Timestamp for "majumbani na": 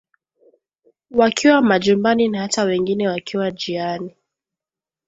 1.61-2.41